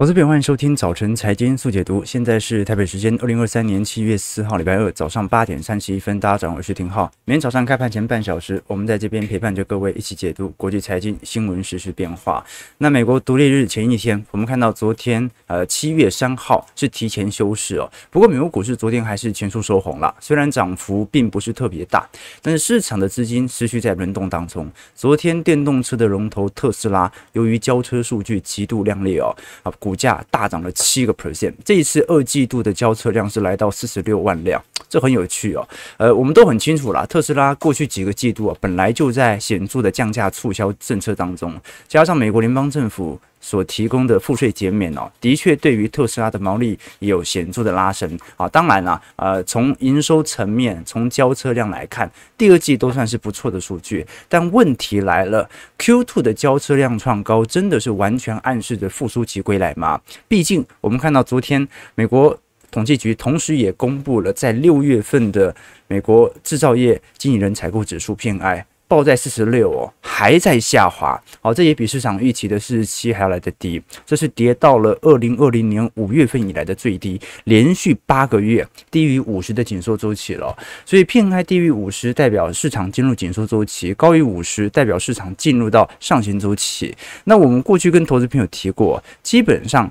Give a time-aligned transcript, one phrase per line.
[0.00, 2.02] 我是边，欢迎收听早晨财经速解读。
[2.02, 7.12] 现在是台北时间二零二三年七月四号礼拜二早上八点三十一分，大家早上好，我是廷浩。
[7.26, 12.42] 每天早上开盘前半小时，我们在这边陪伴着各位一起解读国际财经新闻实时变化。
[12.78, 17.86] 那美国独立日前一天，我们看到昨天呃七月三号是提前休市哦。
[18.10, 22.08] 不过美国股市昨天还是全数收红了，虽然涨幅并不是特别大，
[22.40, 24.66] 但是市场的资金持续在轮动当中。
[24.94, 35.68] 昨天电动车的龙头特斯拉，由于交车数据极度亮丽哦啊股股价大涨了七个 percent，这一次二季度的交车量是来到四十六万辆，这很有趣哦。
[35.96, 48.48] 呃，我们都很清楚啦，特斯拉过去几个季度啊，本来就在显著的降价促销政策当中，加上美国联邦政府所提供的赋税减免哦，的确对于特斯拉的毛利有显著的拉升啊。
[48.48, 54.06] 当然啦，呃，从营收层面，从交车量来看，第二季都算是不错的数据。
[54.28, 55.48] 但问题来了
[55.78, 60.00] ，Q2 的交车量创高，真的是完全暗示着复苏期归来吗？
[60.28, 62.38] 毕竟我们看到昨天美国
[62.70, 65.54] 统计局同时也公布了在六月份的
[65.88, 68.64] 美国制造业经理人采购指数 PMI。
[68.90, 80.52] 报在四十六哦，还在下滑，好，这也比市场预期的四十七还要来得低，这是跌到了二零二零年五月份以来的最低，连续八个月低于五十的紧缩周期了。
[80.84, 86.92] 所以 PMI 低于五十代表市场进入紧缩周期，高于五十代表市场进入到上行周期。
[87.22, 89.88] 那我们过去跟投资朋友提过，基本上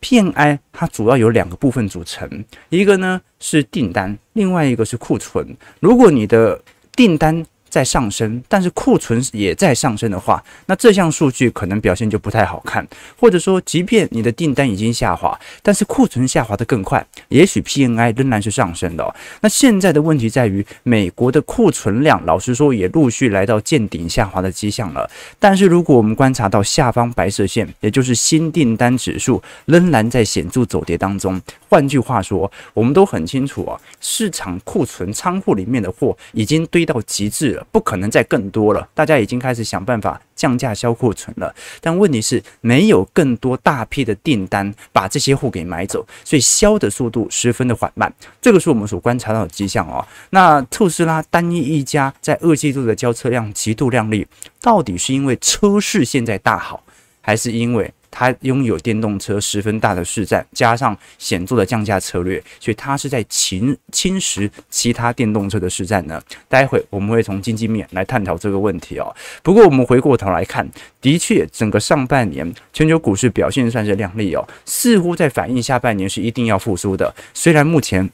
[0.00, 5.54] PMI 它主要有两个部分组成，一个呢是订单，另外一个是库存。
[5.80, 6.58] 如果你的
[6.96, 12.86] 订单在上升，但是库存也在上升的话，那这项数据可能表现就不太好看。
[13.18, 19.12] 或者说，即便你的订单已经下滑，但是库存下滑的更快，也许 PNI 仍然是上升的哦。
[19.40, 25.10] 那现在的问题在于，美国的库存量，老实说也陆续来到见顶下滑的迹象了。
[25.40, 31.42] 但是如果我们观察到下方白色线，也就是新订单指数，仍然在显著走跌当中。
[31.68, 37.63] 换句话说，我们都很清楚啊，市场库存仓库里面的货已经堆到极致了。
[37.70, 41.54] 不可能再更多了，大家已经开始想办法降价销库存了。
[41.80, 48.12] 但问题是，没有更多大批的订单把这些货给买走，所以销的速度十分的缓慢。
[48.40, 50.06] 这个是我们所观察到的迹象哦。
[50.30, 54.26] 那特斯拉单一一家在二季度的交车量极度靓丽，
[54.60, 56.82] 到底是因为车市现在大好，
[57.20, 57.92] 还是因为？
[58.16, 66.22] 它拥有电动车十分大的市占，加上显著的降价策略，所以它是在侵侵蚀其他电动车的市占呢。
[66.48, 69.12] 待会我们会从经济面来探讨这个问题哦。
[69.42, 70.64] 不过我们回过头来看，
[71.00, 77.12] 的确整个上半年全球股市表现算是亮丽哦，似乎在反映下半年是一定要复苏的。
[77.34, 78.08] 虽然目前。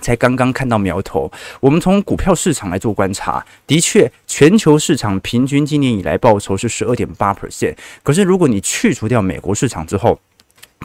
[0.00, 1.30] 才刚刚看到苗头。
[1.60, 7.76] 我们从股票市场来做观察，的确，全球市场平均今年以来报酬是十二点八 percent。
[8.02, 10.18] 可是，如果你去除掉美国市场之后，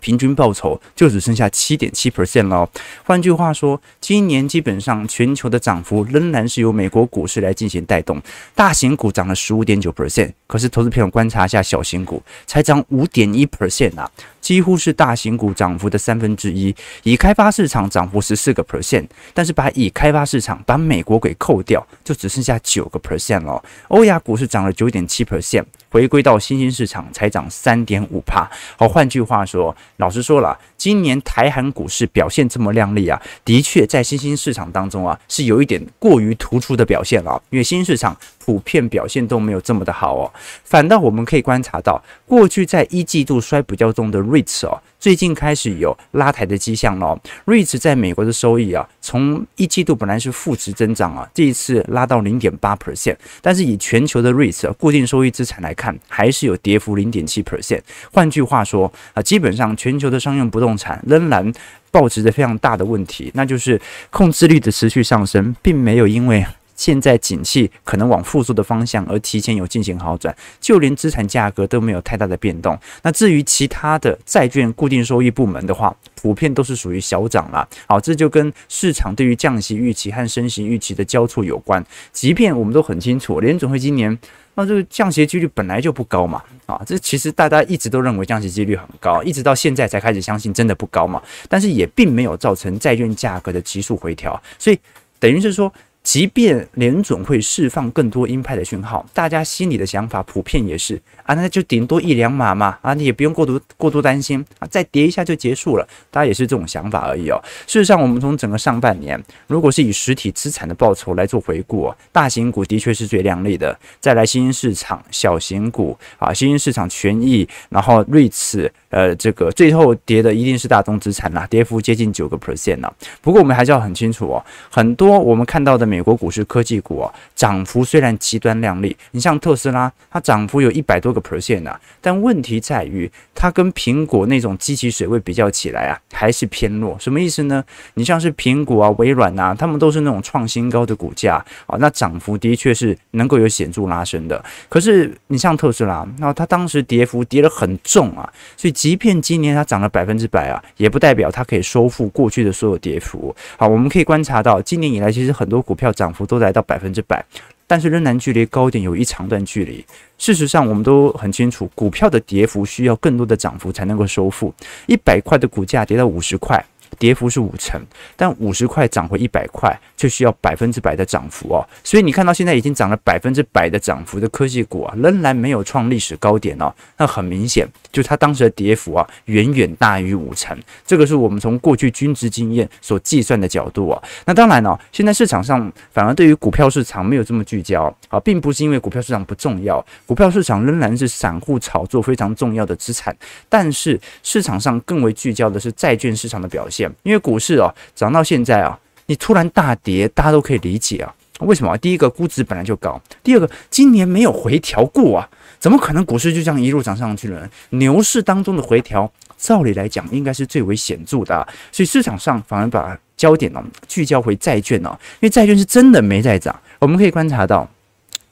[0.02, 2.70] 平均报酬就只剩下七点七 percent 了。
[3.06, 8.22] 换句话说，今年基本上全球的涨幅仍然是由美国股市来进行带动。
[8.54, 14.12] 大型股涨了十五点九 percent，可是投资朋友观察一下小型股，才涨五点一 percent 啊。
[14.46, 23.60] 几乎是大型股涨幅的三分之一，已开发市场涨幅十四个 percent，但是把已开发市场把美国给扣掉，就只剩下九个 percent 了。
[23.88, 28.48] 欧亚股市涨了九点七 percent，回归到新兴市场才涨三点五趴。
[28.78, 38.16] 好，换句话说，老实说了，今年台韩股市表现这么亮丽啊，的确在新兴市场当中啊，是有一点过于突出的表现了，因为新兴市场。
[38.46, 40.32] 普遍表现都没有这么的好哦，
[40.64, 47.20] 反倒我们可以观察到，过去在一季度衰比较重的 REITs 哦，最近开始有拉抬的迹象了。
[47.48, 57.82] REITs 在美国的收益啊，从一季度本来是负值增长啊，这一次拉到零点八 percent，但是以全球的 REITs 固定收益资产来看，还是有跌幅零点七 percent。
[58.14, 61.52] 换句话说啊，基本上全球的商用不动产仍然
[61.90, 63.82] 保持着非常大的问题，那就是
[64.12, 66.46] 控制率的持续上升，并没有因为。
[66.76, 72.78] 现在景气可能往复苏的方向而提前有进行好转，就连资产价格都没有太大的变动。
[73.02, 77.68] 那至于其他的债券固定收益部门的话，普遍都是属于小涨了。
[77.88, 81.84] 好，这就跟市场对于降息预期和升息预期的交错有关。
[82.12, 84.18] 即便我们都很清楚，联准会今年
[84.56, 91.22] 那这个降息几率本来就不高嘛，啊，这其实大家一直都认为降息几率很高，一直到现在才开始相信真的不高嘛。
[91.48, 94.78] 但是也并没有造成债券价格的急速回调，所以
[95.20, 95.72] 等于是说。
[96.06, 107.42] 即便联准会释放更多鹰派的讯号，大家心里的想法普遍也是啊，那就顶多一两码嘛，啊，你也不用过度过多担心啊，再跌一下就结束了，大家也是这种想法而已哦。
[107.66, 122.94] 事实上，我们从整个上半年，如果是以实体资产的报酬来做回顾，哦大型股的确是最亮丽的，再来新兴市场小型股啊，新兴市场权益，然后瑞慈，呃，这个最后跌的一定是大宗资产啦，跌幅接近九个 percent 呢。
[123.24, 136.98] 不过我们还是要很清楚哦，很多我们看到的美国股市科技股啊，涨幅虽然极端亮丽，你像特斯拉，它涨幅有一百多个 percent 呢，但问题在于它跟苹果那种机器水位比较起来啊，还是偏弱。
[137.00, 137.64] 什么意思呢？
[137.94, 144.44] 你像是苹果啊、微软啊，他们都是那种创新高的股价啊，那涨幅的确是能够有显著拉升的。
[144.68, 153.34] 可是你像特斯拉，那它当时跌幅跌得很重啊，所以即便今年它涨了百分之百啊，也不代表它可以收复过去的所有跌幅。
[153.56, 157.26] 好，我们可以观察到今年以来，其实很多股票涨幅都来到百分之百，
[157.68, 159.86] 但是仍然距离高点有一长段距离。
[160.18, 164.54] 事实上，我们都很清楚，股票的跌幅需要更多的涨幅才能够收复。
[164.88, 166.64] 一百块的股价跌到五十块。
[166.98, 167.82] 跌幅是五成，
[168.16, 171.66] 但五十块涨回一百块，却需要百分之百的涨幅哦。
[171.84, 176.74] 所以你看到现在已经涨了百分之百的涨幅的科技股啊，仍然没有创历史高点哦。
[176.98, 180.58] 那很明显，就它当时的跌幅啊，远远大于五成。
[180.86, 184.02] 这个是我们从过去均值经验所计算的角度啊。
[184.26, 193.16] 那当然哦，现在市场上反而对于股票市场没有这么聚焦啊，并不是因为股票市场不重要，股票市场仍然是散户炒作非常重要的资产。
[193.50, 196.85] 但是市场上更为聚焦的是债券市场的表现。
[197.04, 201.14] 因为股市哦涨到现在啊，你突然大跌，大家都可以理解啊。
[201.40, 201.78] 为什么？
[201.80, 205.30] 第一个估值本来就高，第二个今年没有回调过啊，
[205.60, 207.50] 怎么可能股市就这样一路涨上去了？
[207.72, 216.58] 牛市当中的回调，照理来讲应该是最为显著的，所以市场上反而把焦点呢聚焦回债券哦，因为债券是真的没在涨。
[216.80, 217.70] 我们可以观察到。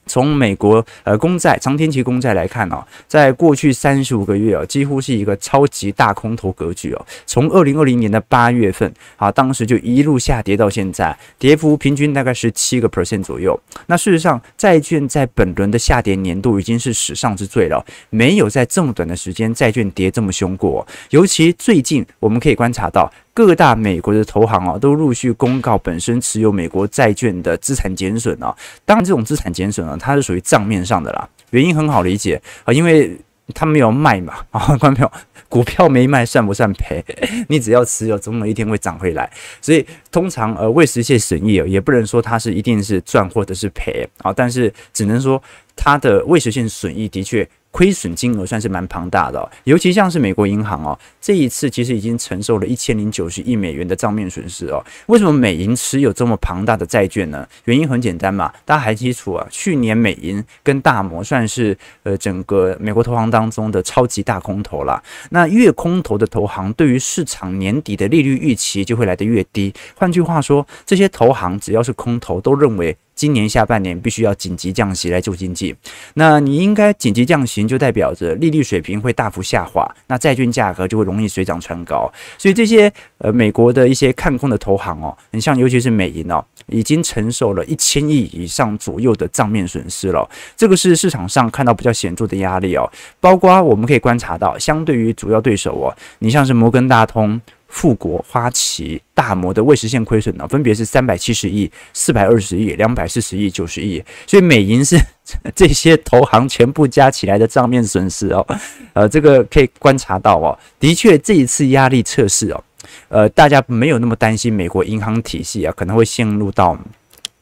[0.06, 7.06] 从美国呃公债长天期公债来看哦，在过去三十五个月哦，几乎是一个超级大空头格局哦。
[7.26, 13.60] 从二零二零年的八月份啊，当时就一路下跌到现在，跌幅平均大概是七个 percent 左右。
[13.88, 20.86] 那事实上，债券在本轮的下跌年度已经是史上之最了，没有在这么短的时间债券跌这么凶过。
[21.10, 23.12] 尤其最近我们可以观察到。
[23.33, 28.56] 各大美国的投行啊，都陆续公告本身持有美国债券的资产减损啊。
[28.85, 31.27] 当然，这种资产减损啊，它是属于账面上的啦。
[31.50, 33.18] 原因很好理解啊，因为
[33.53, 35.12] 它没有卖嘛啊，观众朋友，
[35.50, 37.03] 股票没卖算不算赔？
[37.50, 39.27] 你只要持有，总有一天会涨回来。
[39.59, 45.41] 所以通常呃未实现损益也不能说它是一定是赚或者是赔啊，但是只能说
[45.75, 47.47] 它的未实现损益的确。
[47.74, 54.80] 亏损金额算是蛮庞大的，尤其像是美国银行哦，这一次其实已经承受了一千零九十亿美元的账面损失哦。
[55.08, 57.48] 为什么美银持有这么庞大的债券呢？
[57.66, 65.02] 原因很简单嘛，大家还记得啊，去年美银跟大摩算是呃整个美国投行当中的超级大空头啦。
[65.31, 69.74] 那越空头的投行，对于市场年底的利率预期就会来得越低。
[69.96, 72.96] 换句话说，这些投行只要是空头，都认为。
[73.15, 75.75] 今年下半年必须要紧急降息来救经济，
[76.15, 82.12] 那你应该紧急降息，就代表着利率水平会大幅下滑，那债券价格就会容易水涨船高。
[82.38, 90.27] 所以这些呃美国的一些看空的投行哦，你像尤其是美银哦，已经承受了一千亿以上左右的账面损失了，
[90.57, 92.89] 这个是市场上看到比较显著的压力哦。
[93.19, 97.39] 包括我们可以观察到，相对于主要对手哦，你像是摩根大通。
[97.74, 104.96] 富国、花旗、大摩的未实现亏损呢，分别是三百七十亿、四百二十亿、两百四十亿、九十亿，所以美银是
[105.56, 108.46] 这些投行全部加起来的账面损失哦。
[108.94, 112.64] 呃，这个可以观察到哦，的确这一次压力测试哦，
[113.09, 116.78] 呃，大家没有那么担心美国银行体系啊可能会陷入到。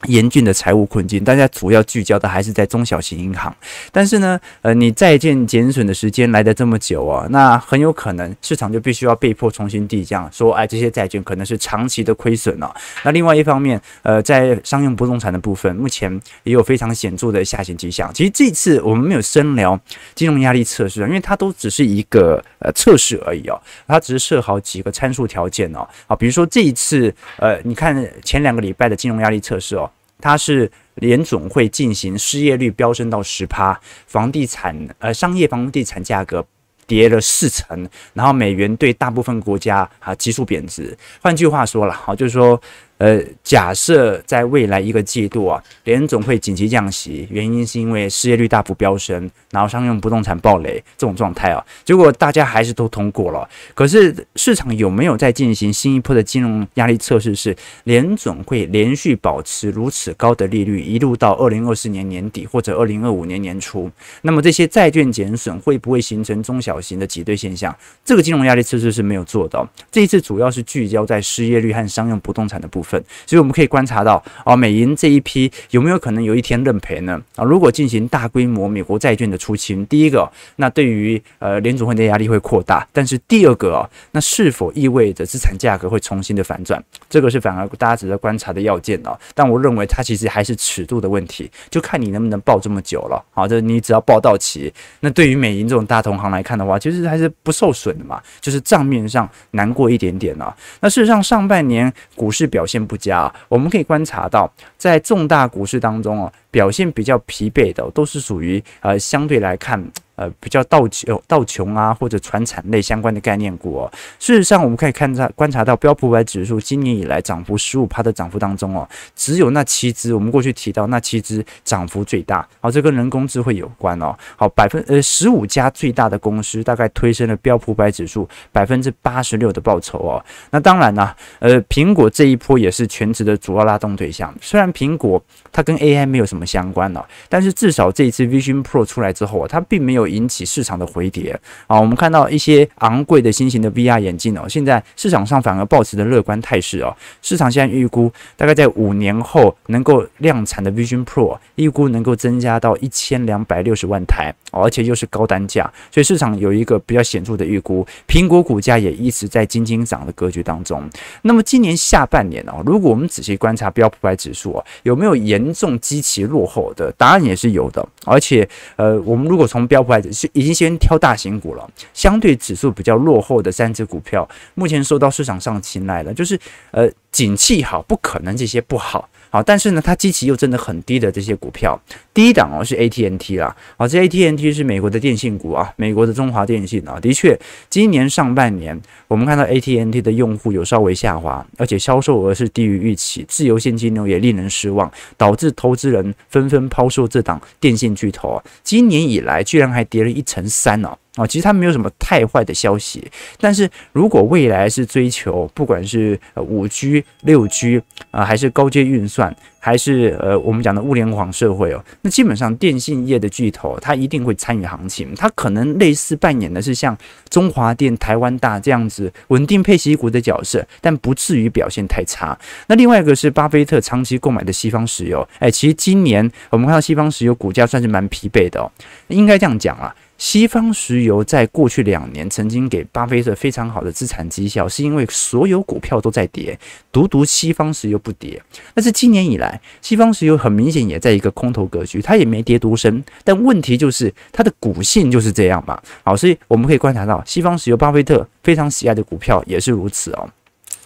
[0.08, 3.55] 严峻的财务困境，大家主要聚焦的还是在中小型银行。
[3.91, 12.74] 但是呢，呃，你债券减损的时间来得这么久啊，那很有可能市场就必须要被迫重新递降，说，哎，这些债券可能是长期的亏损了。
[13.03, 16.12] 那另外一方面，呃，在商用不动产的部分，目前
[16.43, 18.12] 也有非常显著的下行迹象。
[18.13, 19.79] 其实这次我们没有深聊
[20.15, 25.88] 金融压力测试，因为它都只是一个呃测试而已哦，它只是设好几个参数条件哦。
[26.08, 29.90] 好，比如说这一次，呃，你看前两个礼拜的金融压力测试哦。
[30.22, 36.46] 它是联总会进行失业率飙升到十趴，房地产呃商业房地产价格
[36.86, 40.98] 跌了四成，然后美元对大部分国家啊急速贬值。
[41.22, 42.62] 换句话说了，好就是说
[43.01, 53.50] 呃，假设在未来一个季度啊，联总会紧急降息，原因是因为失业率大幅飙升，然后商用不动产暴雷这种状态啊，结果大家还是都通过了。
[53.74, 57.34] 可是市场有没有在进行新一波的金融压力测试？
[57.34, 57.55] 是
[57.86, 63.89] 联总会连续保持如此高的利率，一路到二零二四年年底或者二零二五年年初，
[64.22, 67.75] 那么这些债券减损会不会形成中小型的挤兑现象？
[68.05, 69.67] 这个金融压力测试是没有做到。
[69.91, 72.90] 这一次主要是聚焦在失业率和商用不动产的部分。
[73.25, 77.21] 所以我们可以观察到，啊，美银这一批有没有可能有一天认赔呢？
[77.36, 86.83] 啊，如果进行大规模美国债券的出清，第一个，那对于呃联储会的压力会扩大；但是第二个啊，那是否意味着资产价格会重新的反转？
[87.10, 89.17] 这个是反而大家值得观察的要件哦。
[89.33, 93.24] 但我认为它其实还是尺度的问题，就看你能不能报这么久了。
[93.31, 100.53] 好，这你只要报到期，那对于美银这种大同行来看的话，其实还是不受损的嘛，就是账面上难过一点点啊。
[100.81, 102.80] 那事实上上半年股市表现。
[102.85, 109.83] 不佳，我们可以观察到，在重大股市当中啊，表现比较疲惫的，都是属于呃相对来看。
[110.22, 113.92] 呃，比较道琼、道琼啊，或者传产类相关的概念股哦。
[114.20, 122.48] 事实上，我们可以看察观察到标普五百指数今年以来涨幅十五趴的涨幅当中哦，只有那七只，我们过去提到那七只涨幅最大。
[122.60, 124.16] 好，这跟人工智慧有关哦。
[124.36, 130.24] 好，百分呃十五家最大的公司大概推升了标普五百指数百分之八十六的报酬哦。
[130.51, 134.32] 那当然呢，呃，苹果这一波也是全职的主要拉动对象。
[134.40, 135.20] 虽然苹果
[135.51, 140.11] 它跟 AI 没有什么相关哦，但是至少这一次 Vision Pro 出来之后啊，它并没有。
[140.12, 141.80] 引起市场的回跌啊！
[141.80, 146.96] 我们看到一些昂贵的新型的 VR 眼镜哦，现在市场上反而保持的乐观态势哦。
[147.22, 157.86] 市场现在预估大概在五年后能够量产的 Vision Pro，预估能够增加到一千两百六十万台，而且又是高单价，所以市场有一个比较显著的预估。
[158.08, 160.88] 苹果股价也一直在惊惊涨的格局当中。
[161.24, 166.91] 那么今年下半年哦，如果我们仔细观察标普百指数哦，有没有严重基期落后的？
[166.98, 167.88] 答案也是有的。
[168.05, 176.38] 而且呃，我们如果从标普百是已经先挑大型股了，相对指数比较落后的三只股票，目前受到市场上青睐了，就是
[176.72, 179.08] 呃，景气好，不可能这些不好。
[179.31, 181.81] 好，但是呢，它基期又真的很低的这些股票，
[182.13, 200.97] 第一档哦是 AT&T 啦，好，这 AT&T 是美国的电信股啊，美国的中华电信啊，的确，今年上半年我们看到 AT&T 的用户有稍微下滑，而且销售额是低于预期，自由现金流也令人失望，导致投资人纷纷抛售这档电信巨头啊，今年以来居然还跌了一成三哦。
[201.15, 203.06] 啊，其实它没有什么太坏的消息，
[203.38, 216.98] 但是如果未来是追求不管是五 G、六 G 啊，还是高阶运算，还是呃我们讲的物联网社会哦，那基本上电信业的巨头它一定会参与行情，它可能类似扮演的是像
[217.30, 222.38] 中华电、台湾大这样子稳定配息股的角色，但不至于表现太差。
[222.68, 228.72] 那另外一个是巴菲特长期购买的西方石油，哎，其实今年我们看到西方石油股价算是蛮疲惫的哦，
[229.10, 229.94] 应该这样讲啊。
[230.22, 236.58] 西方石油在过去两年曾经给巴菲特非常好的资产绩效，是因为所有股票都在跌，
[236.92, 238.40] 独独西方石油不跌。
[238.75, 243.04] 但是今年以来，西方石油很明显也在一个空头格局，它也没跌多深。
[243.24, 245.82] 但问题就是它的股性就是这样嘛。
[246.04, 250.30] 好，所以我们可以观察到，西方石油巴菲特非常喜爱的股票也是如此哦。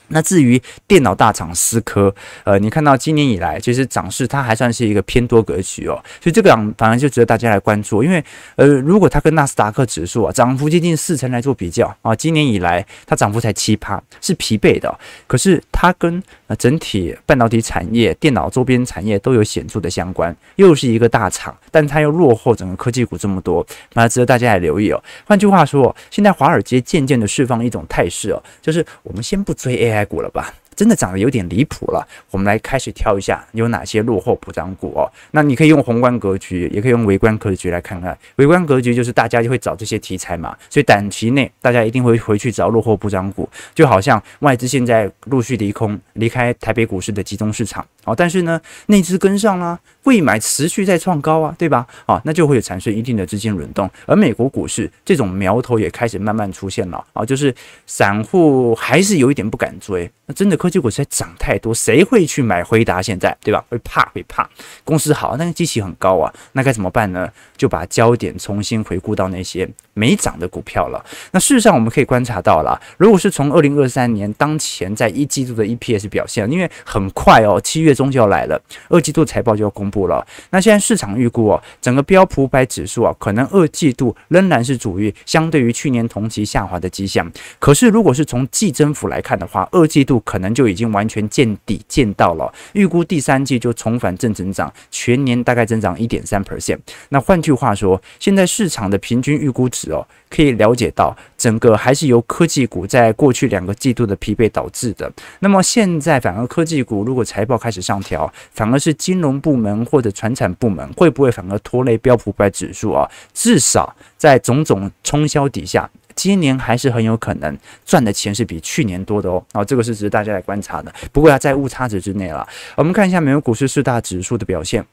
[0.10, 8.24] 那至于电脑大厂思科，呃，你看到今年以来，其实涨势它还算是一个偏多格局哦，所以这个涨反而就值得大家来关注，因为
[8.56, 14.98] 呃，如果它跟纳斯达克指数啊涨幅接近四成来做比较啊，今年以来它涨幅才七趴，是疲惫的，
[15.28, 25.04] 可是它跟那整体半导体产业、电脑周边产业都有显著的相关，又是一个大厂，但它又落后整个科技股这么多，那值得大家来留意哦。
[25.26, 30.06] 换句话说，现在华尔街渐渐的释放一种态势哦，就是我们先不追 AI。
[30.06, 30.54] 股了吧？
[30.76, 32.08] 真的涨得有点离谱了。
[32.32, 35.12] 我们来开始挑一下有哪些落后补涨股哦。
[35.32, 38.18] 那你可以用宏观格局，也可以用微观格局来看看。
[38.36, 43.48] 微观格局就是大家就会找这些题材嘛，所以短期内大家一定会回去找落后补涨股。
[43.74, 51.86] 就好像外资现在陆续离空，离开台北股市的集中市场哦，但是呢，内资跟上了，未买持续在创高啊，对吧？
[52.06, 53.90] 啊，那就会产生一定的资金轮动。
[54.06, 57.54] 而美国股市这种苗头也开始慢慢出现了啊，就是
[57.86, 60.10] 散户还是有一点不敢追。
[60.28, 63.02] 那真的科技股实在涨太多，谁会去买辉达？
[63.02, 63.64] 现在对吧？
[63.70, 64.50] 会怕会怕。
[64.84, 67.30] 公司好，但是基期很高啊，那该怎么办呢？
[67.56, 71.06] 就把焦点重新回顾到那些没涨的股票了。
[71.32, 80.26] 那事实上我们可以观察到了，如果是从二零二三年当前在一季度的 EPS 表现，因为很快哦，七月中就要来了，二季度财报就要公布了。
[80.50, 87.32] 那现在市场预估哦，整个标普五百指数啊，可能二季度仍然是处于相对于去年同期下滑的迹象。
[87.60, 90.15] 可是如果是从季增幅来看的话，二季度。
[90.22, 96.78] 可能就已经完全见底见到了，预估第三季就重返正增长，全年大概增长一点三 percent。
[97.10, 105.12] 那换句话说，现在市场的平均预估值哦，可以了解到整个还是由科技股在过去两个季度的疲惫导致的。
[105.40, 113.10] 那么现在反而科技股如果财报开始上调，反而是金融部门或者传产部门会不会反而拖累标普五百指数啊？
[113.34, 115.90] 至少在种种冲销底下。
[116.16, 120.94] 今年还是很有可能赚的钱是比去年多的哦，啊，这个是值得大家来观察的。
[121.12, 122.48] 不过要在误差值之内了。
[122.76, 124.86] 我们看一下美国股市四大指数的表现，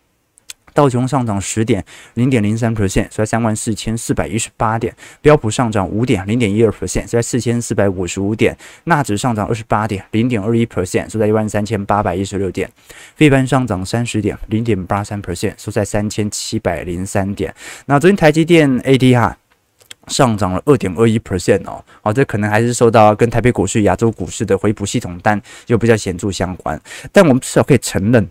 [0.74, 12.68] 道琼上涨十点零点零三 percent，收在三万四千四百一十八点；标普上涨五点零点一二 percent，收在四千四百五十五点；纳指上涨二十八点零点二一 percent，收在一万三千八百一十六点；
[13.14, 17.54] 费半上涨三十点零点八三 percent，收在三千七百零三点。
[17.86, 19.41] 那昨天台积电 ADR。
[20.08, 26.80] 上涨了二点二一 percent 哦，好，这可能还是受到跟台北股市、亚洲股市的回补系统单有比较显著相关，
[27.12, 28.28] 但我们至少可以承认。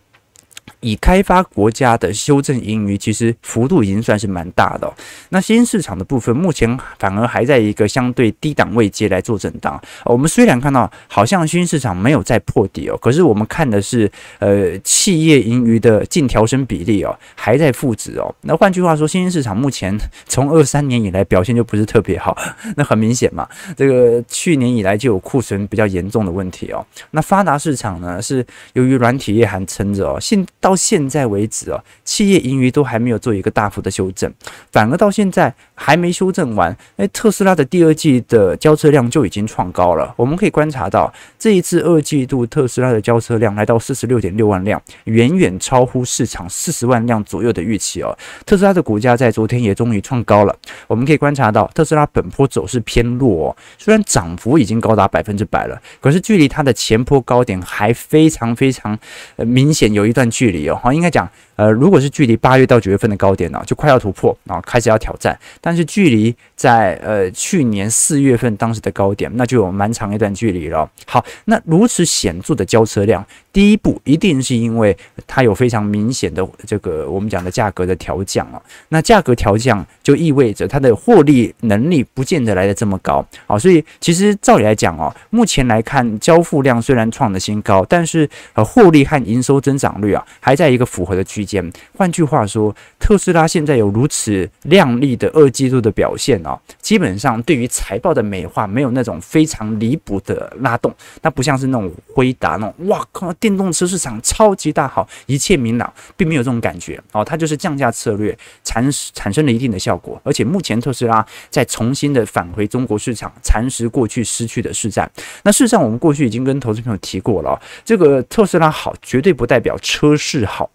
[0.81, 4.91] 以开发国家的修正盈余其实幅度已经算是蛮大的。
[5.29, 9.81] 那新兴市场的部分目前反而还在一个相对低档位阶来做震荡。
[10.03, 18.33] 我们虽然看到好像新兴市场没有再破底哦，可是我们看的是呃企业盈余的净调升比例哦还在负值哦。
[18.41, 19.97] 那换句话说，新兴市场目前
[20.27, 22.37] 从二三年以来表现就不是特别好。
[22.75, 23.47] 那很明显嘛，
[23.77, 26.85] 这个去年以来就有库存比较严重的问题哦。
[27.11, 34.31] 那发达市场呢是由于软体业还撑着哦，现到到现在为止啊，企业盈余都还没有做一个大幅的修正，
[34.71, 40.13] 反而到现在还没修正完，诶，特斯拉的第二季的交车量就已经创高了。
[40.15, 48.17] 我们可以观察到，这一次二季度特斯拉的交车量来到四十六点六万辆，远远超乎市场四十万辆左右的预期哦。
[48.45, 50.55] 特斯拉的股价在昨天也终于创高了。
[50.87, 58.97] 我们可以观察到，特斯拉本波走势偏弱哦，虽然涨幅已经高达百分之百了，可是距离它的前波高点还非常非常
[59.35, 60.60] 明显有一段距离。
[60.69, 65.37] 好，应该讲，呃，如果是距离八月到九月份的高点呢，就快要突破啊，开始要挑战。
[65.59, 70.89] 但是距离在呃去年四月份当时的高点，那就有蛮长一段距离了。
[71.05, 74.95] 好，那如此显著的交车量，第一步一定是因为
[75.27, 78.61] 它有非常明显的这个我们讲的价格的调降啊。
[78.89, 83.59] 那价格调降就意味着它的获利能力不见得来得这么高啊。
[83.59, 90.50] 所以其实照理来讲哦，目前来看交付量虽然创了新高，但是呃获利和营收增长率啊还。
[90.51, 91.71] 还在一个符合的区间。
[91.95, 107.23] 换句话说，特斯拉现在有如此亮丽的二季度的表现哦，基本上对于财报的美化没有那种非常离谱的拉动，那不像是那种辉达那种哇靠，电动车市场超级大好，一切明朗，并没有这种感觉哦。
[107.23, 115.09] 它就是降价策略产产生了一定的效果，而且目前特斯拉在重新的返回中国市场，蚕食过去失去的市占。
[115.43, 120.40] 那事实上，我们过去已经跟投资朋友提过了，这个特斯拉好，绝对不代表车市。
[120.45, 120.69] 好，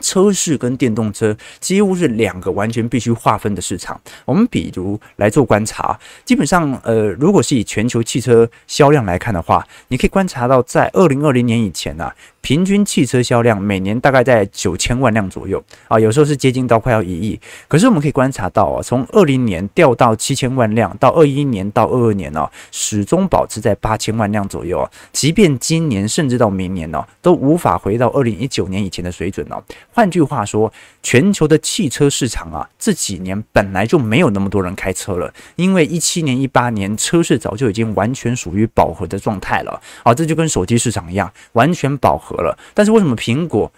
[0.00, 4.00] 车市跟电动车几乎是两个完全必须划分的市场。
[4.24, 12.14] 我们比如来做观察，基本上，呃，如果是以全球汽车销量来看的话，你可以观察到，在二零二零年以前呢、啊。
[12.48, 17.38] 平均汽车销量每年大概在九千万辆左右啊，有时候是接近到快要一亿。
[17.68, 24.90] 可是我们可以观察到啊，从二零年掉到七千万辆，到二一年到二二年呢，始终保持在八千万辆左右啊。
[25.12, 29.62] 即便今年甚至到明年呢，都无法回到二零一九年以前的水准了。
[29.92, 40.14] 换句话说，全球的汽车市场啊，这几年本来就没有那么多人开车了，因为一七年、一八年车市早就已经完全属于饱和的状态了啊。
[40.14, 42.37] 这就跟手机市场一样，完全饱和。
[42.42, 43.70] 了，但是为什么苹果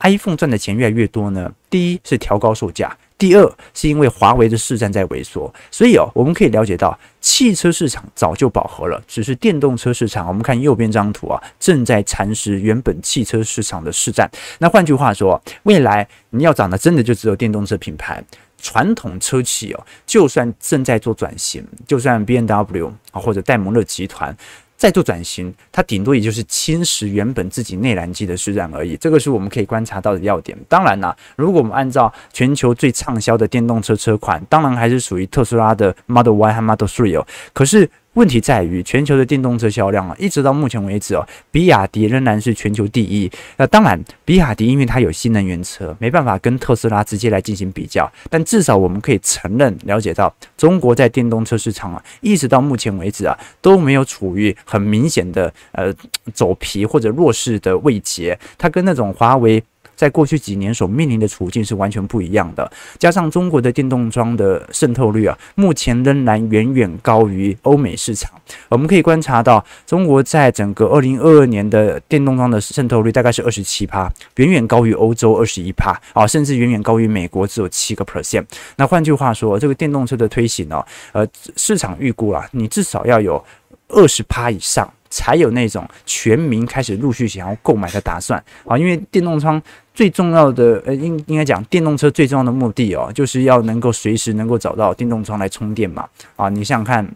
[0.00, 1.52] iPhone 赚的钱越来越多呢？
[1.68, 5.52] 第一是调高售价，第二是因为华为的市占在萎缩。
[5.70, 14.30] 所以哦，我们可以了解到，汽车市场早就饱和了，只是电动车市场，我们看右边这张图啊，正在蚕食原本汽车市场的市占。
[14.58, 18.22] 那换句话说，未来你要涨的真的就只有电动车品牌，
[18.58, 24.34] 传统车企哦，就算正在做转型，就算 BMW 啊或者戴姆勒集团。
[24.76, 30.56] 再度转型，它顶多也就是侵蚀原本自己内燃机的市场而已，这个是我们可以观察到的要点。
[30.68, 37.26] 当然啦，如果我们按照全球最畅销的电动车车款，当然还是属于特斯拉的 Model Y 和 Model Three 哦。
[37.52, 37.88] 可是。
[38.14, 43.30] 问题在于全球的电动车销量啊，一直到目前为止哦，比亚迪仍然是全球第一。
[43.56, 48.10] 那当然，比亚迪因为它有新能源车，没办法跟特斯拉直接来进行比较。
[48.30, 55.92] 但至少我们可以承认、了解到，中国在电动车市场啊，一直到目前为止啊，都没有处于很明显的呃
[56.32, 58.38] 走皮或者弱势的位阶。
[58.56, 59.62] 它跟那种华为。
[59.94, 62.70] 在过去几年所面临的处境是完全不一样的。
[62.98, 68.30] 加上中国的电动装的渗透率啊，目前仍然远远高于欧美市场。
[68.68, 78.44] 我们可以观察到，中国在整个二零二二年的电动装的渗透率大概是二十七趴，远远高于欧洲二十一趴啊，甚至远远高于美国只有七个 percent。
[78.76, 81.26] 那换句话说，这个电动车的推行呢，呃，
[81.56, 83.42] 市场预估啊，你至少要有
[83.88, 84.90] 二十趴以上。
[85.10, 89.62] 才有那种全民开始陆续想要购买的打算啊，因为电动窗
[89.94, 97.08] 最重要的呃，应应该讲电动车最重要的目的哦，就是要能够随时能够找到电动窗来充电嘛啊，你想想看，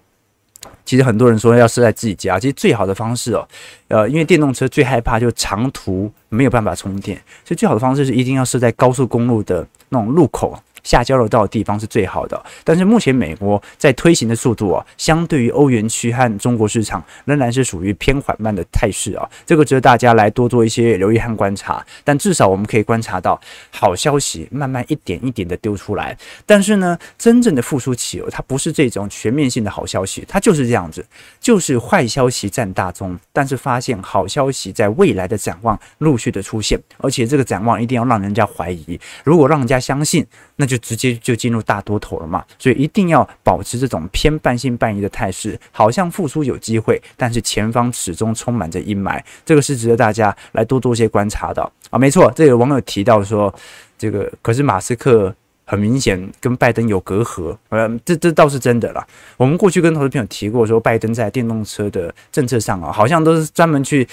[0.85, 3.47] 其实很多人说要设在自己家，其实最好的方式哦，
[3.88, 10.57] 呃，因为电动车最害怕就长途没有办法充电，所以最好的方式是一定要设在高速公路的那种路口。
[10.88, 19.29] 下交流道的地方是最好的，但是目前美国在推行的速度啊，相对于欧元区和中国市场，仍然是属于偏缓慢的态势啊。
[19.44, 21.85] 这个值得大家来多做一些留意和观察。
[22.05, 23.38] 但至少我们可以观察到，
[23.70, 26.16] 好消息慢慢一点一点的丢出来。
[26.46, 31.05] 但是呢，真正的复苏企鹅，它不是这种全面性的好消息，它就是这样子，
[31.38, 38.98] 就是坏消息占大宗，但是发现好消息在未来的展望陆续的出现，而且这个展望一定要让人家怀疑。
[39.22, 40.27] 如果让人家相信，
[40.61, 51.99] 那就直接就进入大多头了嘛，所以一定要保持这种偏半信半疑的态势，好像复苏有机会，但是前方始终充满着阴霾，这个是值得大家来多多些观察的啊。
[51.99, 53.55] 没错，这个网友提到说，
[53.97, 55.33] 这个可是马斯克
[55.64, 59.07] 很明显跟拜登有隔阂，呃，这这倒是真的啦。
[59.37, 64.07] 我们过去跟投资朋友提过说，拜登在电动车的政策上啊，好像都是专门去。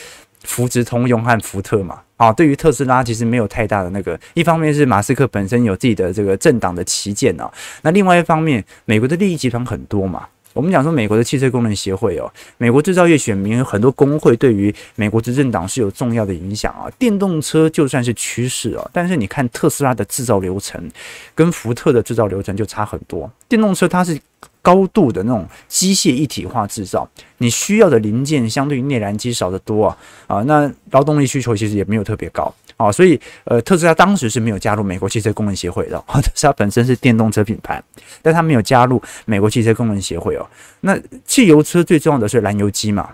[0.45, 4.19] 扶植通用和福特嘛，啊，对于特斯拉其实没有太大的那个。
[4.34, 10.27] 一方面是马斯克本身有自己的这个政党的旗舰啊，那另外一方面，美国的利益集团很多嘛。
[10.53, 16.89] 我们讲说美国的汽车工人协会哦，美国制造业选民很多工会对于美国执政党是有重要的影响啊。
[16.97, 20.89] 电动车就算是趋势啊，但是你看特斯拉的制造流程
[21.34, 23.29] 跟福特的制造流程就差很多。
[23.49, 24.17] 电动车它是。
[24.65, 37.80] 高度的那种机械一体化制造，你需要的零件相对于内燃机少得多啊啊，那劳动力需求其实也没有特别高啊，所以呃，特斯拉当时是没有加入美国汽车工人协会的，特斯拉本身是电动车品牌，
[38.23, 40.47] 但它没有加入美国汽车工人协会哦。
[40.80, 43.12] 那汽油车最重要的是燃油机嘛，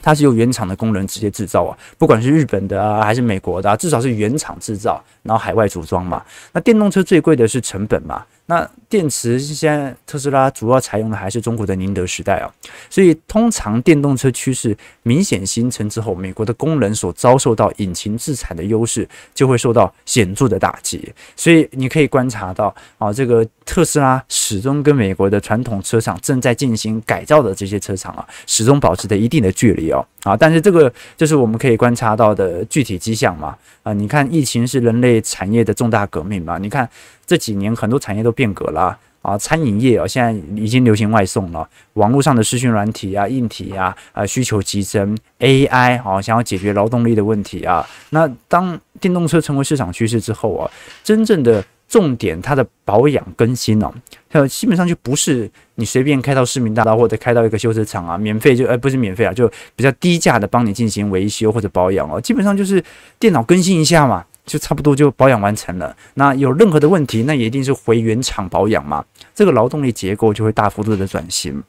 [0.00, 6.24] 它是由原厂的工人直接制造啊，不管是日本的啊还是美国的啊，至少是原厂制造，然后海外组装嘛。
[6.52, 8.24] 那电动车最贵的是成本嘛。
[8.50, 12.50] 那电池现在特斯拉主要采用的还是中国的宁德时代啊，
[12.90, 21.12] 所以通常电动车趋势明显形成之后，美国的工人所遭受到引擎自产的优势就会受到显著的打击。
[21.36, 30.04] 所以你可以观察到啊，这个特斯拉始终跟美国的传统车厂正在进行改造的这些车厂啊，始终保持着一定的距离哦。
[30.22, 36.88] 啊但是这个就是我们可以观察到的具体迹象嘛啊，你看疫情是人类产业的重大革命嘛，你看。
[37.26, 50.68] 这几年很多产业都变革了啊，餐饮业啊，现在已经流行外送了，网络上的视讯软体啊、硬体啊，啊需求急增，AI 啊想要解决劳动力的问题啊，那当电动车成为市场趋势之后啊，
[51.04, 53.92] 真正的重点它的保养更新哦，
[54.30, 62.82] 它基本上就不是你随便开到市民大道或者开到一个修车厂啊，免费就呃不是免费啊，就比较低价的帮你进行维修或者保养哦，基本上就是
[63.18, 64.24] 电脑更新一下嘛。
[64.46, 65.94] 就差不多就保养完成了。
[66.14, 69.04] 那有任何的问题，那也一定是回原厂保养嘛。
[69.32, 71.62] 这个劳动力结构就会大幅度的转型。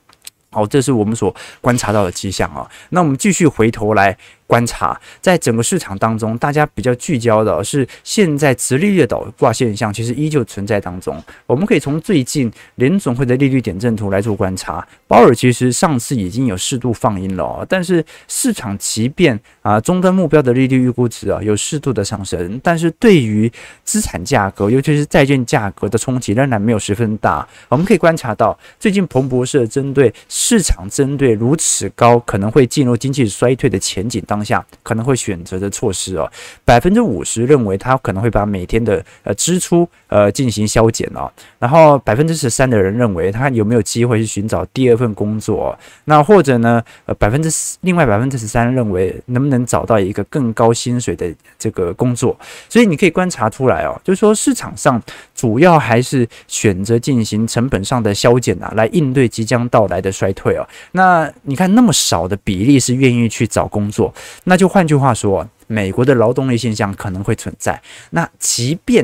[0.49, 2.67] 好，这是我们所观察到的迹象啊。
[2.89, 4.17] 那我们继续回头来。
[4.51, 11.23] 观察，在整个市场当中，大家比较聚焦的是现在直利率的倒挂现象，其实依旧存在当中。
[11.47, 14.85] 我们可以从最近联准会的利率点阵图来做观察。
[15.07, 23.49] 鲍尔其实上次已经有适度放鹰了，但是市场即便啊终端目标的利率预估值啊有适度的上升，但是对于
[23.85, 27.47] 资产价格，尤其是债券价格的冲击仍然没有十分大。
[27.69, 36.29] 我们可以观察到，最近彭博社针对市场针对如此高可能会进入经济衰退的前景当下可能会选择的措施哦，
[36.65, 47.49] 百分之五十认为他可能会把每天的呃支出呃进行削减哦，然后百分之十三的人认为他有没有机会去寻找第二份工作，那或者呢呃百分之
[47.81, 52.37] 另外百分之十三认为能不能找到一个更高薪水的这个工作，
[52.69, 55.01] 所以你可以观察出来哦，就是说市场上
[55.41, 60.67] 主要还是选择进行成本上的削减啊，来应对即将到来的衰退哦。
[60.91, 64.13] 那你看那么少的比例是愿意去找工作。
[64.43, 67.81] 那就换句话说，美国的劳动力现象可能会存在。
[68.11, 69.03] 那即便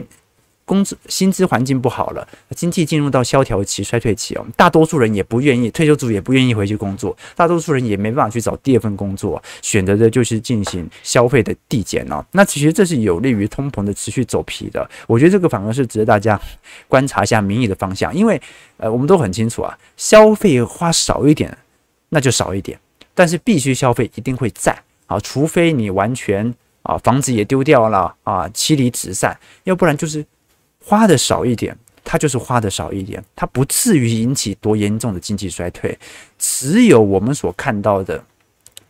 [0.67, 12.21] 工资薪资环境不好了，经济进入到萧条期、衰退期哦，大多数人也不愿意，退休族也不愿意回去工作，大多数人也没办法去找第二份工作，选择的就是进行消费的递减哦。
[12.33, 16.37] 那其实这是有利于通膨的持续走皮的，我觉得这个反而是值得大家
[16.89, 18.39] 观察一下民意的方向，因为
[18.75, 21.57] 呃，我们都很清楚啊，消费花少一点，
[22.09, 22.77] 那就少一点，
[23.15, 26.53] 但是必须消费一定会在啊，除非你完全
[26.83, 30.25] 啊房子也丢掉了啊，妻离子散，要不然就是。
[30.87, 35.97] 花的少一点，它就是花的少一点，它不至于引起多严重的经济衰退。
[36.39, 38.23] 只有我们所看到的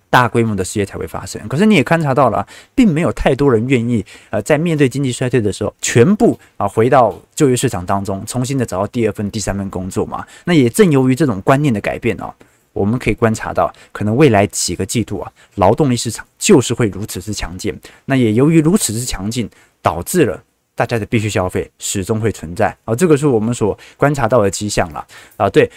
[0.08, 1.42] 大规模的失业才会发生。
[1.48, 10.24] 可是你也观察到了，并没有太多人愿意呃，在面对经济衰退的时候，全部啊回到就业市场当中，重新的找到第二份、第三份工作嘛。
[10.46, 12.32] 那也正由于这种观念的改变哦，
[12.74, 17.76] 我们可以观察到，可能未来几个季度啊，劳动力市场就是会如此之强劲。
[18.06, 19.50] 那也由于如此之强劲，
[19.82, 20.44] 导致了。
[20.78, 25.50] 大家的必须消费始终会存在啊，这个是我们所观察到的迹象了啊。
[25.50, 25.68] 对，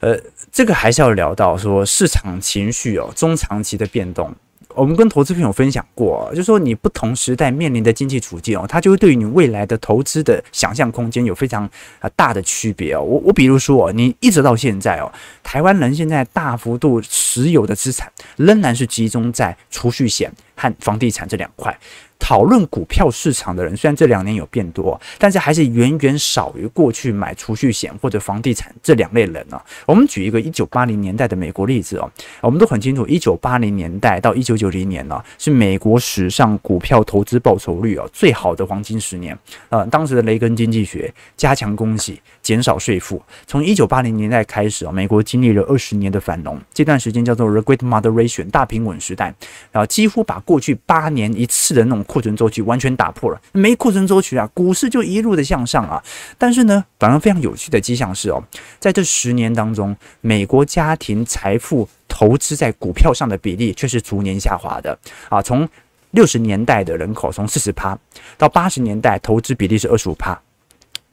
[0.00, 0.18] 呃，
[0.50, 4.34] 这个还是要聊到说市场情绪哦，中长期的变动。
[4.74, 13.02] 我们跟投资朋友分享过，就是说你不同时代面临的经济处境哦，它就会对于你未来的投资的想象空间有非常啊大的区别哦。
[13.02, 15.10] 我我比如说，你一直到现在哦，
[15.42, 21.76] 台湾人现在大幅度持有的资产仍然是集中在储蓄险和房地产这两块。
[22.20, 29.60] 讨论股票市场的人，虽然这两年有变多，但是还是远远少于过去买储蓄险或者房地产这两类人呢。
[29.86, 32.08] 我们举一个一九八零年代的美国例子哦，
[32.42, 39.36] 我们都很清楚，一九八零年代到一九九零年呢，是美国史上股票投资报酬率哦最好的黄金十年。
[39.70, 43.20] 呃，当时的雷根经济学加强供给，减少税负。
[43.46, 49.34] 从一九八零年代开始啊，美国经历了二十年的繁荣，这段时间叫做 The Great Moderation 大平稳时代，
[49.72, 52.04] 然后几乎把过去八年一次的那种。
[52.10, 56.02] 库存周期完全打破了，没库存周期啊，股市就一路的向上啊。
[56.36, 58.42] 但是呢，反而非常有趣的迹象是哦，
[58.80, 65.40] 在这十年当中，美国家庭财富投资在股票上的比例却是逐年下滑的啊。
[65.40, 65.68] 从
[66.10, 67.96] 六十年代的人口从四十趴
[68.36, 70.36] 到八十年代投资比例是二十五趴，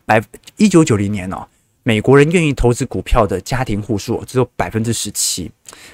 [0.03, 0.19] 百
[0.55, 1.45] 一九九零年哦。
[1.87, 5.49] 美国人愿意投资股票的家庭户数只有百分之十七，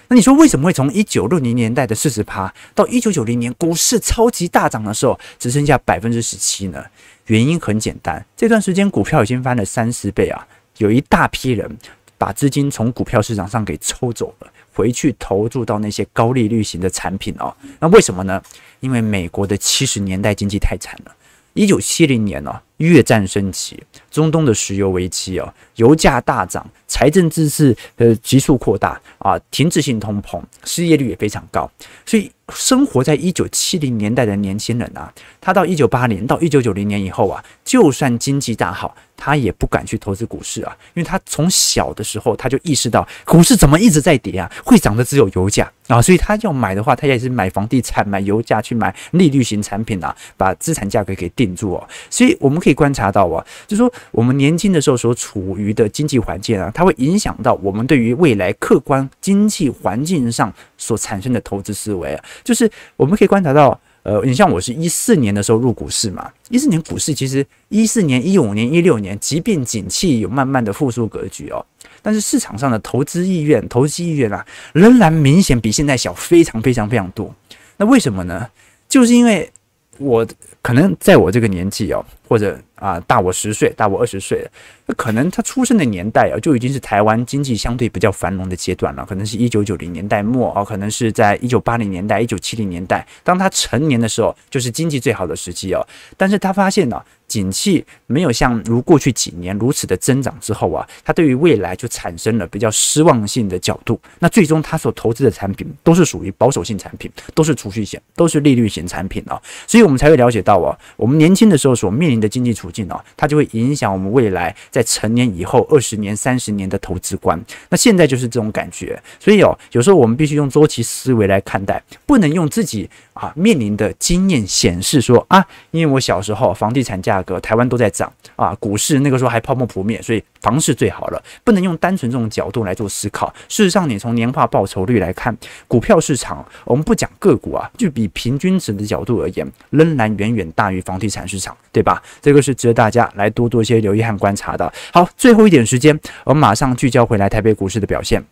[0.07, 6.83] 那你说为什么会从一九六零年代的四十趴到一九九零年股市超级大涨的时候只剩下百分之十七呢？
[7.27, 10.47] 原因很简单，这段时间股票已经翻了三十倍啊，
[10.79, 11.69] 有一大批人
[12.17, 17.55] 把资金从股票市场上给抽走了，回去投注到那些高利率型的产品哦。
[17.79, 18.41] 那为什么呢？
[18.79, 21.15] 因为美国的七十年代经济太惨了，
[21.53, 31.69] 一九七零年呢、越战升级，中东的石油危机啊，油价大涨，财政赤字呃急速扩大啊，停滞性通膨，失业率也非常高，
[32.05, 52.73] 所以生活在一九七零年代的年轻人啊，他到一九八零到一九九零年以后啊，就算经济大好，他也不敢去投资股市啊，因为他从小的时候他就意识到股市怎么一直在跌啊，会涨的只有油价啊，所以他要买的话，他也是买房地产、买油价去买利率型产品啊，把资产价格给定住哦，所以我们可以。
[52.73, 62.25] 观察到啊，就说我们年轻的时候所处于的经济环境啊，它会影响到我们对于未来客观经济环境上所产生的投资思维啊。
[62.43, 71.65] 就是我们可以观察到，呃，你像我是一四年的时候入股市嘛，一四年股市其实一四年、一五年、一六年，即便景气有慢慢的复苏格局哦，
[72.01, 77.33] 但是市场上的投资意愿、投机意愿啊，仍然明显比现在小非常非常非常多。
[77.77, 78.47] 那为什么呢？
[78.89, 79.49] 就是因为
[79.97, 80.27] 我
[80.61, 82.59] 可能在我这个年纪哦，或者。
[82.83, 84.45] 啊，大我十岁，大我二十岁，
[84.87, 89.05] 那可能他出生的年代啊，就已经是台湾经济相对比较繁荣的阶段了。
[89.07, 95.87] 可能是一九九零年代末啊，可能是在一九八零年代、一九七零年代，当他成年的时候，就是经济最好的时期哦。
[96.17, 103.97] 但是他发现呢、景气没有像如过去几年如此的增长之后啊，他对于未来就产生了比较失望性的角度。
[104.19, 109.41] 那最终他所投资的产品都是属于保守性产品，都是储蓄险，都是利率型产品啊。
[109.65, 112.83] 所以我们才会了解到啊，我们年轻的时候所面临的经济处境。
[113.15, 117.41] 它就会影响我们未来在成年以后二十年、三十年的投资观。
[117.69, 131.23] 那现在就是这种感觉，所以哦，有时候我们必须用周期思维来看待，不能用自己啊面临的经验显示说啊，因为我小时候房地产价格台湾都在涨啊，股市那个时候还泡沫扑灭，所以房市最好了。
[131.43, 133.33] 不能用单纯这种角度来做思考。
[133.47, 135.35] 事实上，你从年化报酬率来看，
[135.67, 142.01] 股票市场，我们不讲个股啊，就比平均值的角度而言，仍然远远大于房地产市场，对吧？
[142.21, 144.71] 这个是值得大家来多多一些留意和观察的。
[144.91, 148.23] 好，最后一点时间，我们马上聚焦回来台北股市的表现。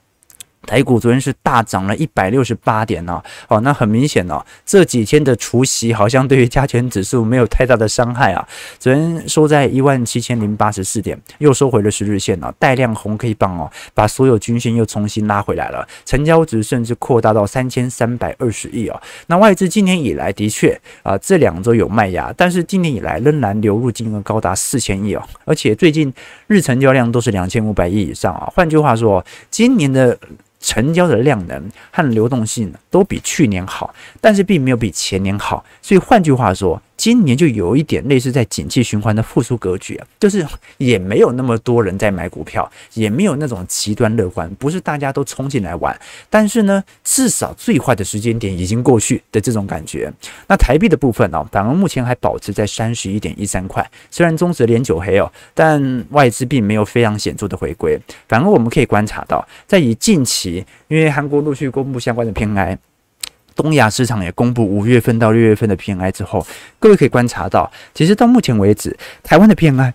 [0.65, 8.47] 台股昨天是大涨了一百六十八点呢，哦，那很明显哦，这几天的除息好像对于加权指数没有太大的伤害啊。
[8.78, 19.02] 昨天收在一万七千零八十四点，又收回了十日线了，带量红 K 棒哦，把所有均线又重新拉回来了，成交值甚至扩大到三千三百二十亿哦。
[19.28, 26.13] 那外资今年以来的确啊，这两周有卖压，但是今年以来仍然流入金额高达四千亿哦，而且最近
[26.47, 28.47] 日成交量都是两千五百亿以上啊。
[28.56, 30.17] 换句话说，今年的
[30.62, 35.65] 成交的量能和流动性都比去年好，但是并没有比前年好。
[35.82, 40.46] 所以换句话说，今年就有一点类似在景气循环的复苏格局啊，就是
[40.78, 46.00] 也没有那么多人在买股票，也没有那种极端乐观，不是大家都冲进来玩。
[46.30, 50.14] 但是呢，至少最坏的时间点已经过去的这种感觉。
[50.48, 58.00] 那台币的部分呢、反而目前还保持在三十一点一三块，虽然中指连九黑哦，但外资并没有非常显著的回归。
[58.30, 62.78] 反而我们可以观察到，在以近期，因为韩国陆续公布相关的偏爱。
[63.56, 66.46] 东亚市场也公布五月份到六月份的 PMI 之后，
[66.80, 69.94] 各位可以观察到，其实到目前为止，台湾的 PMI。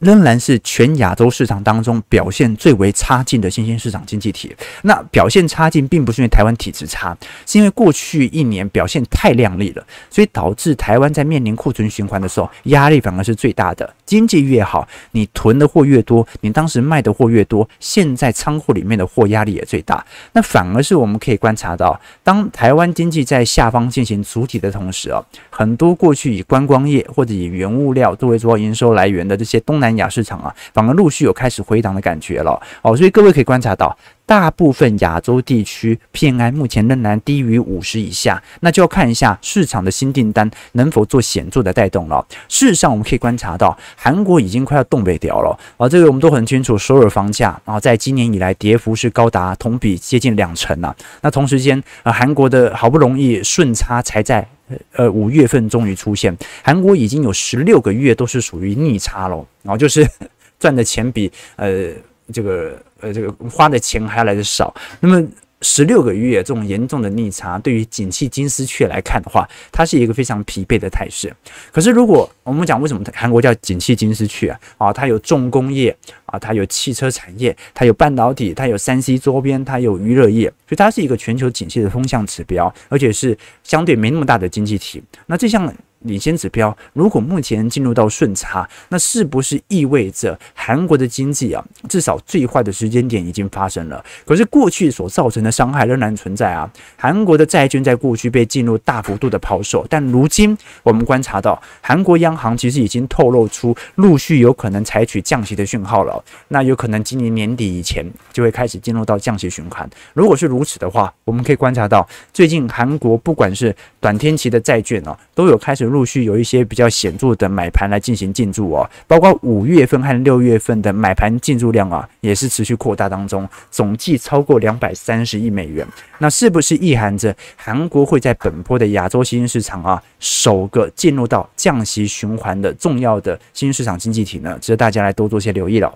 [0.00, 4.54] 仍然是全亚洲市场当中表现最为差劲的新兴市场经济体。
[4.82, 13.94] 那表现差劲，并不是因为台湾体质差，是因为过去一年表现太亮丽了，所以导致台湾在面临库存循环的时候，压力反而是最大的。
[14.06, 20.04] 经济越好，你囤的货越多，你当时卖的货越多，现在仓库里面的货压力也最大。
[20.32, 29.89] 那反而是我们可以观察到，当台湾经济在下方进行主体的同时啊，很多过去以观光业或者以原物料作为主要营收来源的这些东南。
[29.96, 32.60] 亚市场啊，反而陆续有开始回档的感觉了。
[32.82, 33.96] 哦，所以各位可以观察到，
[34.30, 42.24] 大部分亚洲地区 PMI 目前仍然低于五十以下，那就要看一下市场的新订单能否做显著的带动了。
[42.48, 50.94] 事实上，我们可以观察到，韩国已经快要东北调了啊，这个我们都很清楚，首尔房价啊，在今年以来跌幅是高达同比接近两成啊。
[51.22, 54.46] 那同时间啊，韩国的好不容易顺差才在。
[54.92, 60.08] 呃，五月份终于出现，韩国已经有十六个月都是属于逆差了，然后就是
[60.60, 61.88] 赚的钱比呃
[62.32, 65.26] 这个呃这个花的钱还要来的少，那么。
[65.62, 71.30] 十六个月这种严重的逆差，对于景气金丝雀来看的话，它是一个非常疲惫的态势。
[71.70, 74.58] 可是，如果我们讲为什么韩国叫景气金丝雀啊？
[74.78, 85.02] 啊，它有重工业啊，它有汽车产业，它有半导体，它有三 C 周边，它有娱乐业，所以它是一个全球景气的风向指标，而且是相对没那么大的经济体。
[85.26, 85.70] 那这项。
[86.00, 94.02] 领先指标，如果目前进入到顺差，那是不是意味着韩国的经济啊，至少最坏的时间点已经发生了？
[94.24, 96.70] 可是过去所造成的伤害仍然存在啊。
[96.96, 106.22] 韩国的债券在过去被进入大幅度的抛售，但如今我们观察到，韩国央行其实已经透露出陆续有可能采取降息的讯号了。
[106.48, 109.88] 那有可能今年年底以前就会开始进入到降息循环。
[110.14, 115.84] 如果是如此的话，我们可以观察到，最近韩国不管是短天期的债券哦，都有开始。
[115.84, 125.86] 陆续有一些比较显著的买盘来进行进驻哦，包括五月份和六月份的买盘进驻量啊，也是持续扩大当中，总计超过两百三十亿美元。
[126.18, 134.56] 那是不是意含着韩国会在本波的亚洲新兴市场啊，首个进入到降息循环的重要的新兴市场经济体呢？
[134.60, 135.92] 值得大家来多做些留意了。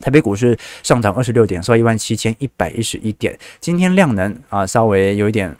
[0.00, 3.38] 台北股市上涨二十六点，收一万七千一百一十一点。
[3.60, 5.56] 今天量能啊，稍微有一点。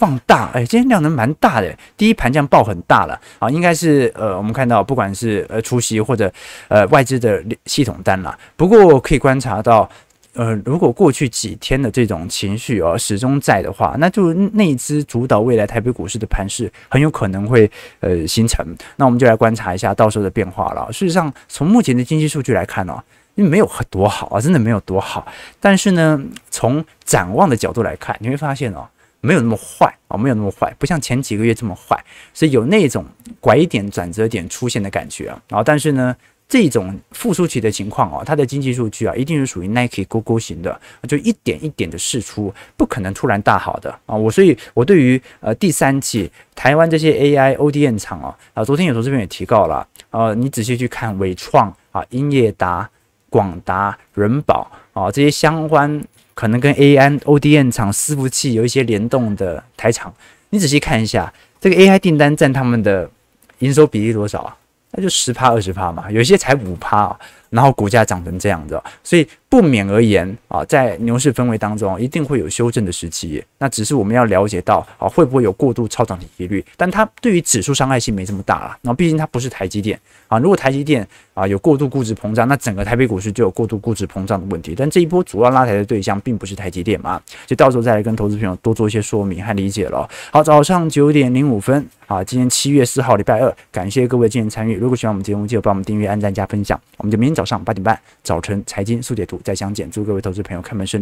[0.00, 6.32] 放大，哎，今天量能蛮大的，第一盘这样爆很大了啊，应该是呃，我们看到不管是呃除息或者
[6.68, 8.34] 呃外资的系统单了。
[8.56, 9.86] 不过可以观察到，
[10.32, 18.66] 呃，如果过去几天的这种情绪哦始终在的话，那就内资主导未来台北股市的盘势很有可能会呃形成。
[18.96, 20.90] 那我们就来观察一下到时候的变化了。
[20.90, 22.98] 事实上，从目前的经济数据来看哦，
[23.34, 25.26] 因为没有很多好啊，真的没有多好。
[25.60, 26.18] 但是呢，
[26.50, 28.88] 从展望的角度来看，你会发现哦。
[29.20, 32.02] 没有那么坏啊，没有那么坏，不像前几个月这么坏，
[32.32, 33.04] 所以有那种
[33.38, 35.42] 拐点、转折点出现的感觉啊。
[35.48, 36.16] 然后，但是呢，
[36.48, 44.16] 这种复苏期的情况啊，它的经济数据啊，一定是属于 Nike 勾勾型的，就一点一点的试出，不可能突然大好的啊。
[44.16, 52.88] 我所以，我对于呃第三季台湾这些 AI ODM 厂啊，啊，昨天有时候这边也提到了，呃，你仔细去看纬创啊、英业达、
[53.28, 56.02] 广达、人保啊这些相关。
[56.40, 60.10] 可能跟 AI ODN 厂伺服器有一些联动的台厂，
[60.48, 63.10] 你仔细看一下，这个 AI 订单占他们的
[63.58, 64.56] 营收比例多少啊？
[64.92, 67.20] 那就十趴二十趴嘛，有些才五趴啊。
[67.50, 73.44] 然后股价涨成这样子，所以不免而言啊，在牛市氛围当中，一定会有修正的时期。
[73.58, 76.64] 那只是我们要了解到啊，会不会有过度超涨的疑虑？
[76.76, 78.78] 但它对于指数伤害性没这么大啦。
[78.82, 84.74] 然后毕竟它不是台积电啊，如果台积电啊有过度估值膨胀，那整个台北股市就有过度估值膨胀的问题。
[84.76, 90.08] 但这一波主要拉抬的对象并不是台积电嘛，就到时候再来跟投资朋友多做一些说明和理解了。
[90.30, 94.76] 好，早上九点零五分啊，今天七月四号礼拜二，感谢各位今天参与。
[94.76, 96.80] 如果喜欢我们节目，记得帮我们订阅、按赞、加分享。
[96.98, 99.90] 我们就明天早早上八点半，早晨财经速解读再相见。
[99.90, 100.98] 祝各位投资朋友开门顺。